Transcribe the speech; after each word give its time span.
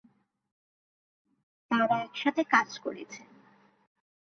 তারা 1.71 1.95
একসাথে 2.01 2.41
কাজ 2.53 2.69
করেছেন। 2.79 3.27